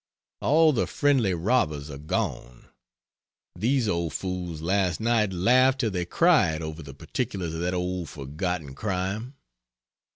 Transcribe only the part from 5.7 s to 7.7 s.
till they cried over the particulars of